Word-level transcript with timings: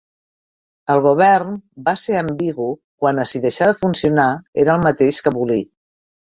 El 0.93 1.01
govern 1.05 1.51
va 1.89 1.93
ser 2.03 2.15
ambigu 2.21 2.69
quant 3.05 3.21
a 3.25 3.27
si 3.33 3.43
"deixar 3.45 3.69
de 3.73 3.77
funcionar" 3.83 4.27
era 4.65 4.75
el 4.79 4.87
mateix 4.89 5.21
que 5.29 5.33
"abolir". 5.35 5.61